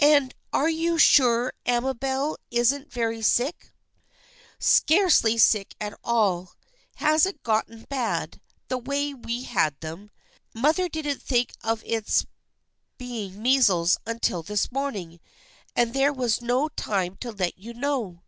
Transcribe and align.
And 0.00 0.34
are 0.50 0.70
you 0.70 0.96
sure 0.96 1.52
Amabel 1.66 2.38
isn't 2.50 2.90
very 2.90 3.20
sick?"" 3.20 3.70
Scarcely 4.58 5.36
sick 5.36 5.74
at 5.78 5.92
all. 6.02 6.54
Hasn't 6.94 7.42
got 7.42 7.70
'em 7.70 7.84
bad, 7.90 8.40
the 8.68 8.78
way 8.78 9.12
we 9.12 9.42
had 9.42 9.78
them. 9.80 10.10
Mother 10.54 10.88
didn't 10.88 11.20
think 11.22 11.52
of 11.60 11.82
its 11.84 12.24
be 12.96 13.26
ing 13.26 13.42
measles 13.42 13.98
until 14.06 14.42
this 14.42 14.72
morning, 14.72 15.20
and 15.76 15.92
there 15.92 16.14
was 16.14 16.40
no 16.40 16.70
time 16.70 17.16
to 17.16 17.30
let 17.30 17.58
you 17.58 17.74
know." 17.74 18.22